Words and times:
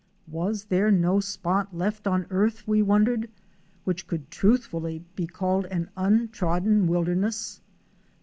Was 0.27 0.63
there 0.65 0.89
no 0.89 1.19
spot 1.19 1.75
left 1.77 2.07
on 2.07 2.25
earth, 2.31 2.67
we 2.67 2.81
wondered, 2.81 3.29
which 3.83 4.07
could 4.07 4.31
truthfully 4.31 5.05
be 5.15 5.27
called 5.27 5.65
an 5.67 5.91
untrodden 5.95 6.87
wilderness! 6.87 7.61